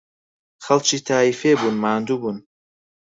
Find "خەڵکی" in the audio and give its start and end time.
0.65-0.97